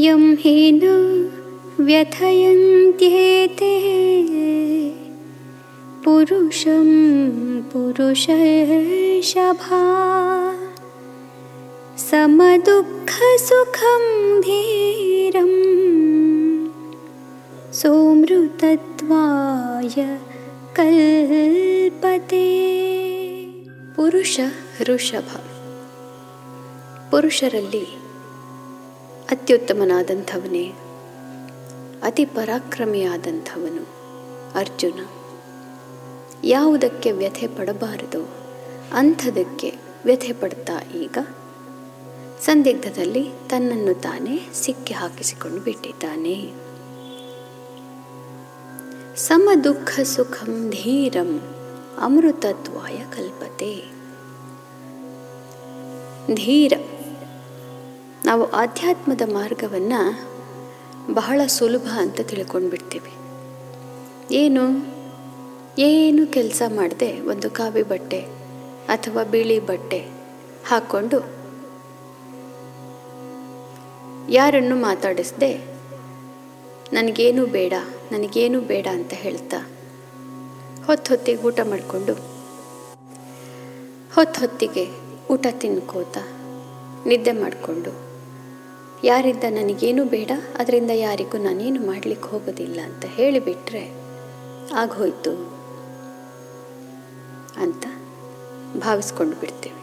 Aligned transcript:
यं 0.00 0.22
हि 0.40 0.56
न 0.74 0.84
व्यथयन्त्येते 1.86 3.74
पुरुषं 6.04 6.88
पुरुषशभा 7.72 8.36
समदुःखसुखं 12.08 14.04
धीरं 14.46 15.52
सोमृतत्वाय 17.80 19.06
ಕಲ್ಪತೆ 20.76 22.46
ಪುರುಷ 23.96 24.40
ಋಷಭ 24.88 25.30
ಪುರುಷರಲ್ಲಿ 27.10 27.84
ಅತ್ಯುತ್ತಮನಾದಂಥವನೇ. 29.31 30.73
ಅತಿ 32.03 32.25
ಪರಾಕ್ರಮಿಯಾದಂಥವನು 32.25 33.87
ಅರ್ಜುನ. 34.59 35.05
ಯಾವುದಕ್ಕೆ 36.43 37.11
ವ್ಯಥೆ 37.11 37.47
ಪಡಬಾರದು 37.47 38.27
ಅಂಥದಕ್ಕೆ 38.93 39.73
ವ್ಯಥೆ 40.05 40.33
ಪಡ್ತಾ 40.33 40.91
ಈಗ. 40.95 41.17
ಸಂದಿಗ್ಧದಲ್ಲಿ 42.41 43.29
ತನ್ನನ್ನು 43.49 44.01
ತಾನೇ 44.01 44.49
ಸಿಕ್ಕಿ 44.53 44.93
ಹಾಕಿಸಿಕೊಂಡು 44.93 45.61
ಬಿಟ್ಟಿದ್ದಾನೆ. 45.61 46.53
ಸಮ 49.15 49.49
ದುಃಖ 49.63 49.99
ಸುಖಂ 49.99 50.69
ಧೀರಂ 50.69 51.55
ಅಮೃತತ್ವಾಯ 51.99 52.97
ಕಲ್ಪತೆ. 52.97 54.01
ಧೀರ 56.35 56.73
ನಾವು 58.31 58.51
ಆಧ್ಯಾತ್ಮದ 58.51 59.23
ಮಾರ್ಗವನ್ನು 59.33 59.99
ಬಹಳ 61.13 61.41
ಸುಲಭ 61.47 61.87
ಅಂತ 61.99 62.19
ತಿಳ್ಕೊಂಡ್ಬಿಡ್ತೀವಿ. 62.21 63.11
ಏನು? 64.31 64.63
ಏನು 65.79 66.21
ಕೆಲಸ 66.27 66.61
ಮಾಡದೆ 66.67 67.21
ಒಂದು 67.21 67.49
ಕಾವಿ 67.49 67.83
ಬಟ್ಟೆ 67.83 68.19
ಅಥವಾ 68.87 69.23
ಬಿಳಿ 69.23 69.57
ಬಟ್ಟೆ 69.59 69.99
ಹಾಕ್ಕೊಂಡು 70.67 71.17
ಯಾರನ್ನು 74.31 74.75
ಮಾತಾಡಿಸದೆ, 74.75 75.51
ನನಗೇನು 76.93 77.45
ಬೇಡ 77.45 77.73
ನನಗೇನು 78.11 78.61
ಬೇಡ 78.61 78.87
ಅಂತ 78.91 79.13
ಹೇಳ್ತಾ 79.13 79.59
ಹೊತ್ತು 80.85 81.11
ಹೊತ್ತಿಗೆ 81.13 81.43
ಊಟ 81.47 81.59
ಮಾಡಿಕೊಂಡು 81.63 82.15
ಹೊತ್ತು 84.15 84.39
ಹೊತ್ತಿಗೆ 84.39 84.85
ಊಟ 85.29 85.45
ತಿನ್ಕೋತ 85.51 86.17
ನಿದ್ದೆ 87.07 87.31
ಮಾಡಿಕೊಂಡು 87.31 88.10
ಯಾರಿಂದ 89.03 89.43
ನನಗೇನು 89.49 90.05
ಬೇಡ, 90.05 90.31
ಅದರಿಂದ 90.57 90.91
ಯಾರಿಗೂ 90.93 91.37
ನಾನೇನು 91.37 91.79
ಮಾಡಲಿಕ್ಕೆ 91.85 92.27
ಹೋಗೋದಿಲ್ಲ 92.29 92.79
ಅಂತ 92.81 93.05
ಹೇಳಿಬಿಟ್ರೆ 93.05 93.83
ಆಗೋಯ್ತು 94.73 95.31
ಅಂತ 97.57 97.85
ಭಾವಿಸ್ಕೊಂಡು 98.79 99.35
ಬಿಡ್ತೀವಿ. 99.35 99.81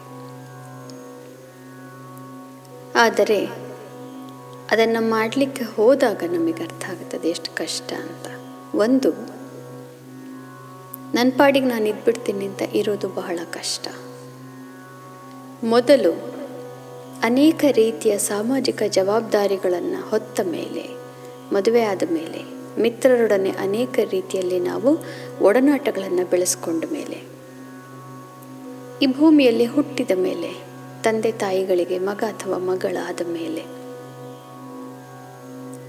ಆದರೆ 2.95 3.41
ಅದನ್ನು 4.71 5.11
ಮಾಡಲಿಕ್ಕೆ 5.11 5.65
ಹೋದಾಗ 5.65 6.23
ನಮಗೆ 6.33 6.63
ಅರ್ಥ 6.63 6.85
ಆಗುತ್ತದೆ 6.91 7.29
ಎಷ್ಟು 7.29 7.51
ಕಷ್ಟ 7.57 7.93
ಅಂತ. 7.93 8.27
ಒಂದು 8.75 9.11
ನನ್ನ 11.15 11.31
ಪಾಡಿಗೆ 11.37 11.67
ನಾನು 11.67 11.87
ಇದ್ಬಿಡ್ತೀನಿ 11.87 12.47
ಅಂತ 12.47 12.63
ಇರೋದು 12.75 13.09
ಬಹಳ 13.09 13.39
ಕಷ್ಟ. 13.51 13.89
ಮೊದಲು 15.65 16.38
ಅನೇಕ 17.23 17.65
ರೀತಿಯ 17.71 18.19
ಸಾಮಾಜಿಕ 18.19 18.83
ಜವಾಬ್ದಾರಿಗಳನ್ನು 18.89 20.09
ಹೊತ್ತ 20.11 20.41
ಮೇಲೆ, 20.41 20.89
ಮದುವೆ 21.53 21.83
ಆದ 21.83 22.03
ಮೇಲೆ, 22.13 22.43
ಮಿತ್ರರೊಡನೆ 22.83 23.51
ಅನೇಕ 23.51 23.99
ರೀತಿಯಲ್ಲಿ 24.11 24.61
ನಾವು 24.61 24.99
ಒಡನಾಟಗಳನ್ನು 25.45 26.31
ಬೆಳೆಸ್ಕೊಂಡ 26.31 26.85
ಮೇಲೆ, 26.93 27.19
ಈ 29.03 29.07
ಭೂಮಿಯಲ್ಲಿ 29.07 29.67
ಹುಟ್ಟಿದ 29.67 30.11
ಮೇಲೆ, 30.11 30.51
ತಂದೆ 31.03 31.33
ತಾಯಿಗಳಿಗೆ 31.33 31.99
ಮಗ 31.99 32.17
ಅಥವಾ 32.17 32.59
ಮಗಳಾದ 32.59 33.21
ಮೇಲೆ 33.27 33.78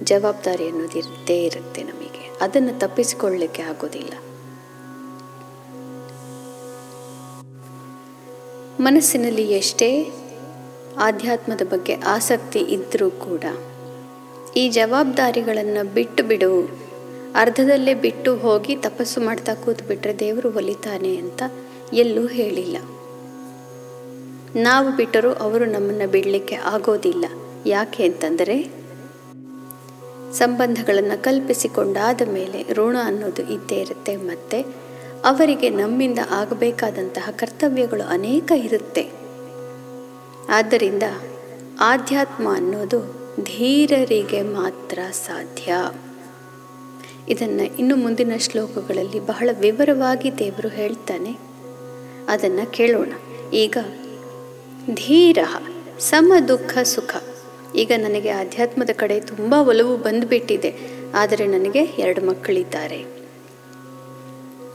ಜವಾಬ್ದಾರಿ 0.05 0.67
ಅನ್ನೋದು 0.67 0.97
ಇರ್ತೇ 0.97 1.43
ಇರುತ್ತೆ 1.43 1.83
ನಮಗೆ. 1.83 2.37
ಅದನ್ನು 2.41 2.79
ತಪ್ಪಿಸಿಕೊಳ್ಳಲಿಕ್ಕೆ 2.79 3.61
ಆಗೋದಿಲ್ಲ. 3.61 4.13
ಮನಸ್ಸಿನಲ್ಲಿ 8.79 9.51
ಎಷ್ಟೇ 9.51 10.11
ಆಧ್ಯಾತ್ಮದ 10.99 11.61
ಬಗ್ಗೆ 11.63 11.93
ಆಸಕ್ತಿ 11.93 12.59
ಇದ್ದರೂ 12.59 13.09
ಕೂಡ 13.09 13.43
ಈ 14.57 14.69
ಜವಾಬ್ದಾರಿಗಳನ್ನು 14.69 15.93
ಬಿಟ್ಟು 15.93 16.23
ಬಿಡು. 16.23 16.69
ಅರ್ಧದಲ್ಲೇ 17.35 17.93
ಬಿಟ್ಟು 17.93 18.35
ಹೋಗಿ 18.35 18.75
ತಪಸ್ಸು 18.75 19.21
ಮಾಡ್ತಾ 19.21 19.53
ಕೂತ್ಬಿಟ್ರೆ 19.53 20.19
ದೇವರು 20.19 20.49
ಒಲಿತಾನೆ 20.49 21.17
ಅಂತ 21.17 21.43
ಎಲ್ಲೂ 21.93 22.27
ಹೇಳಿಲ್ಲ. 22.27 22.77
ನಾವು 24.55 24.95
ಬಿಟ್ಟರೂ 24.95 25.33
ಅವರು 25.33 25.65
ನಮ್ಮನ್ನು 25.65 26.11
ಬಿಡಲಿಕ್ಕೆ 26.11 26.55
ಆಗೋದಿಲ್ಲ. 26.55 27.25
ಯಾಕೆ 27.65 28.05
ಅಂತಂದರೆ 28.05 28.71
ಸಂಬಂಧಗಳನ್ನು 30.33 31.23
ಕಲ್ಪಿಸಿಕೊಂಡಾದ 31.23 32.21
ಮೇಲೆ 32.33 32.73
ಋಣ 32.73 32.97
ಅನ್ನೋದು 33.03 33.41
ಇದ್ದೇ 33.41 33.75
ಇರುತ್ತೆ 33.75 34.15
ಮತ್ತು 34.17 34.75
ಅವರಿಗೆ 35.23 35.69
ನಮ್ಮಿಂದ 35.69 36.19
ಆಗಬೇಕಾದಂತಹ 36.29 37.29
ಕರ್ತವ್ಯಗಳು 37.31 38.03
ಅನೇಕ 38.03 38.51
ಇರುತ್ತೆ. 38.55 39.18
ಆದ್ದರಿಂದ 40.49 41.03
ಆಧ್ಯಾತ್ಮ 41.79 42.53
ಅನ್ನೋದು 42.53 43.19
ಧೀರರಿಗೆ 43.43 44.41
ಮಾತ್ರ 44.41 44.99
ಸಾಧ್ಯ. 45.11 45.91
ಇದನ್ನು 47.29 47.77
ಇನ್ನು 47.77 47.95
ಮುಂದಿನ 47.95 48.31
ಶ್ಲೋಕಗಳಲ್ಲಿ 48.37 49.19
ಬಹಳ 49.19 49.49
ವಿವರವಾಗಿ 49.59 50.37
ದೇವರು 50.37 50.67
ಹೇಳ್ತಾನೆ. 50.67 51.37
ಅದನ್ನು 52.27 52.71
ಕೇಳೋಣ. 52.71 53.11
ಈಗ, 53.53 53.77
ಧೀರ, 54.93 55.37
ಸಮ 55.99 56.33
ದುಃಖ 56.47 56.77
ಸುಖ. 56.83 57.15
ಈಗ 57.75 57.91
ನನಗೆ 57.97 58.29
ಆಧ್ಯಾತ್ಮದ 58.29 58.89
ಕಡೆ 58.93 59.19
ತುಂಬ 59.19 59.53
ಒಲವು 59.53 59.97
ಬಂದುಬಿಟ್ಟಿದೆ. 59.97 60.75
ಆದರೆ 61.15 61.47
ನನಗೆ 61.47 61.83
ಎರಡು 61.83 62.25
ಮಕ್ಕಳಿದ್ದಾರೆ. 62.25 63.05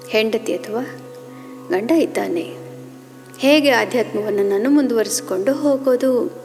ಹೆಂಡತಿ 0.08 0.56
ಅಥವಾ 0.56 0.82
ಗಂಡ 1.68 1.90
ಇದ್ದಾನೆ. 1.90 2.63
ಹೇಗೆ 3.38 3.70
ಆಧ್ಯಾತ್ಮವನ್ನು 3.70 4.48
ನಾನು 4.48 4.70
ಮುಂದುವರಿಸಿಕೊಂಡು 4.70 5.54
ಹೋಗೋದು? 5.54 6.44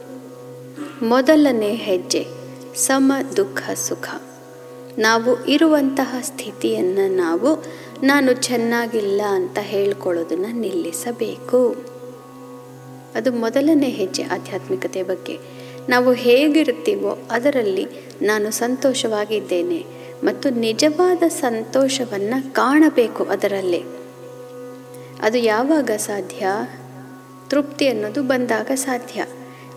ಮೊದಲನೇ 1.02 1.74
ಹೆಜ್ಜೆ, 1.74 2.26
ಸಮ 2.74 3.12
ದುಃಖ 3.36 3.70
ಸುಖ. 3.70 4.08
ನಾವು 4.98 5.44
ಇರುವಂತಹ 5.44 6.16
ಸ್ಥಿತಿಯನ್ನು 6.22 7.16
ನಾವು, 7.16 7.64
ನಾನು 8.02 8.32
ಚೆನ್ನಾಗಿಲ್ಲ 8.32 9.22
ಅಂತ 9.28 9.58
ಹೇಳ್ಕೊಳ್ಳೋದನ್ನು 9.58 10.60
ನಿಲ್ಲಿಸಬೇಕು. 10.60 11.76
ಅದು 13.14 13.32
ಮೊದಲನೇ 13.32 13.88
ಹೆಜ್ಜೆ 13.88 14.22
ಆಧ್ಯಾತ್ಮಿಕತೆ 14.22 15.02
ಬಗ್ಗೆ. 15.02 15.38
ನಾವು 15.88 16.12
ಹೇಗಿರ್ತೀವೋ 16.12 17.28
ಅದರಲ್ಲಿ 17.30 17.86
ನಾನು 18.22 18.50
ಸಂತೋಷವಾಗಿದ್ದೇನೆ 18.50 19.84
ಮತ್ತು 20.24 20.50
ನಿಜವಾದ 20.50 21.22
ಸಂತೋಷವನ್ನು 21.28 22.54
ಕಾಣಬೇಕು 22.54 23.24
ಅದರಲ್ಲಿ. 23.24 23.99
ಅದು 25.22 25.38
ಯಾವಾಗ 25.38 25.90
ಸಾಧ್ಯ? 25.96 26.46
ತೃಪ್ತಿ 27.48 27.88
ಅನ್ನೋದು 27.88 28.22
ಬಂದಾಗ 28.22 28.70
ಸಾಧ್ಯ. 28.74 29.24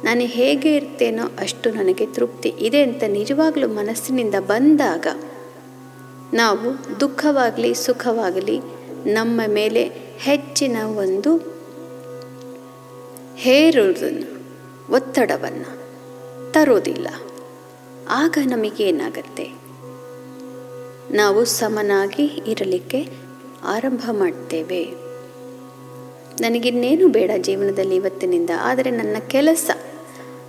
ನಾನು 0.04 0.22
ಹೇಗೆ 0.22 0.76
ಇರ್ತೇನೋ 0.76 1.24
ಅಷ್ಟು 1.40 1.70
ನನಗೆ 1.70 2.06
ತೃಪ್ತಿ 2.06 2.50
ಇದೆ 2.50 2.84
ಅಂತ 2.84 3.04
ನಿಜವಾಗ್ಲೂ 3.08 3.68
ಮನಸ್ಸಿನಿಂದ 3.68 4.36
ಬಂದಾಗ 4.40 5.08
ನಾವು 6.34 7.00
ದುಃಖವಾಗಲಿ, 7.00 7.74
ಸುಖವಾಗಲಿ 7.74 8.60
ನಮ್ಮ 9.06 9.42
ಮೇಲೆ 9.48 9.92
ಹೆಚ್ಚಿನ 10.18 10.78
ಒಂದು 10.84 11.38
ಹೇರುವುದನ್ನು 13.36 14.44
ಒತ್ತಡವನ್ನು 14.94 15.84
ತರೋದಿಲ್ಲ 16.52 17.08
ಆಗ 18.10 18.38
ನಮಗೇನಾಗತ್ತೆ? 18.46 19.44
ನಾವು 21.12 21.46
ಸಮನಾಗಿ 21.46 22.26
ಇರಲಿಕ್ಕೆ 22.26 23.10
ಆರಂಭ 23.64 24.10
ಮಾಡ್ತೇವೆ. 24.12 25.03
ನನಗಿನ್ನೇನು 26.42 27.08
ಬೇಡ 27.08 27.32
ಜೀವನದಲ್ಲಿ 27.38 27.96
ಇವತ್ತಿನಿಂದ, 27.96 28.50
ಆದರೆ 28.62 28.92
ನನ್ನ 28.92 29.18
ಕೆಲಸ, 29.28 29.70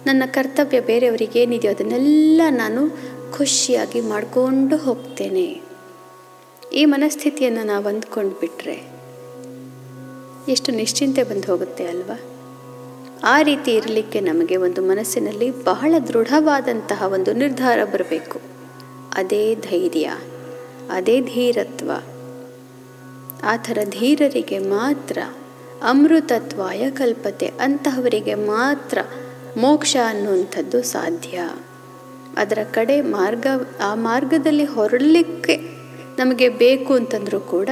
ನನ್ನ 0.07 0.23
ಕರ್ತವ್ಯ 0.27 0.81
ಬೇರೆಯವರಿಗೆ 0.81 1.43
ಏನಿದೆಯೋ 1.43 1.73
ಅದನ್ನೆಲ್ಲ 1.73 2.43
ನಾನು 2.51 2.83
ಖುಷಿಯಾಗಿ 3.33 4.01
ಮಾಡಿಕೊಂಡು 4.01 4.77
ಹೋಗ್ತೇನೆ. 4.77 5.61
ಈ 6.73 6.85
ಮನಸ್ಥಿತಿಯನ್ನು 6.85 7.67
ನಾವು 7.67 7.89
ಅಂದ್ಕೊಂಡು 7.89 8.41
ಬಿಟ್ಟರೆ 8.41 8.77
ಎಷ್ಟು 10.53 10.73
ನಿಶ್ಚಿಂತೆ 10.73 11.23
ಬಂದು 11.23 11.47
ಹೋಗುತ್ತೆ 11.53 11.85
ಅಲ್ವಾ? 11.85 12.17
ಆ 13.25 13.43
ರೀತಿ 13.43 13.75
ಇರಲಿಕ್ಕೆ 13.75 14.21
ನಮಗೆ 14.21 14.57
ಒಂದು 14.57 14.83
ಮನಸ್ಸಿನಲ್ಲಿ 14.83 15.65
ಬಹಳ 15.65 15.95
ದೃಢವಾದಂತಹ 16.09 17.03
ಒಂದು 17.03 17.33
ನಿರ್ಧಾರ 17.33 17.85
ಬರಬೇಕು. 17.85 18.41
ಅದೇ 19.15 19.55
ಧೈರ್ಯ, 19.55 20.11
ಅದೇ 20.91 21.21
ಧೀರತ್ವ. 21.21 21.91
ಆ 23.43 23.57
ಥರ 23.57 23.79
ಧೀರರಿಗೆ 23.85 24.59
ಮಾತ್ರ 24.59 25.19
ಅಮೃತತ್ವಾಯ 25.85 26.91
ಕಲ್ಪತೆ, 26.91 27.47
ಅಂತಹವರಿಗೆ 27.47 28.35
ಮಾತ್ರ 28.35 28.99
ಮೋಕ್ಷ 29.57 29.97
ಅನ್ನುವಂಥದ್ದು 30.07 30.83
ಸಾಧ್ಯ. 30.83 31.39
ಅದರ 32.37 32.59
ಕಡೆ 32.73 33.01
ಮಾರ್ಗ, 33.01 33.47
ಆ 33.81 33.95
ಮಾರ್ಗದಲ್ಲಿ 33.95 34.65
ಹೊರಡಲಿಕ್ಕೆ 34.65 35.57
ನಮಗೆ 36.19 36.49
ಬೇಕು 36.49 36.93
ಅಂತಂದರೂ 36.95 37.41
ಕೂಡ 37.41 37.69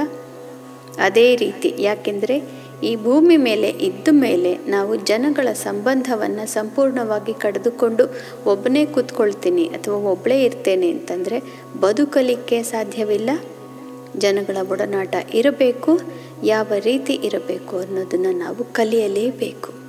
ಅದೇ 0.98 1.36
ರೀತಿ. 1.36 1.74
ಯಾಕೆಂದರೆ 1.78 2.36
ಈ 2.82 2.96
ಭೂಮಿ 2.96 3.36
ಮೇಲೆ 3.36 3.68
ಇದ್ದ 3.68 4.08
ಮೇಲೆ 4.10 4.58
ನಾವು 4.68 4.96
ಜನಗಳ 4.96 5.52
ಸಂಬಂಧವನ್ನು 5.52 6.46
ಸಂಪೂರ್ಣವಾಗಿ 6.46 7.34
ಕಡಿದುಕೊಂಡು 7.34 8.04
ಒಬ್ಬನೇ 8.46 8.84
ಕೂತ್ಕೊಳ್ತೀನಿ 8.86 9.64
ಅಥವಾ 9.64 9.94
ಒಬ್ಬಳೇ 9.94 10.44
ಇರ್ತೇನೆ 10.44 10.90
ಅಂತಂದರೆ 10.90 11.38
ಬದುಕಲಿಕ್ಕೆ 11.80 12.62
ಸಾಧ್ಯವಿಲ್ಲ. 12.62 13.30
ಜನಗಳ 14.18 14.56
ಒಡನಾಟ 14.70 15.14
ಇರಬೇಕು. 15.34 16.00
ಯಾವ 16.44 16.72
ರೀತಿ 16.78 17.12
ಇರಬೇಕು 17.12 17.78
ಅನ್ನೋದನ್ನು 17.78 18.38
ನಾವು 18.38 18.64
ಕಲಿಯಲೇಬೇಕು. 18.64 19.81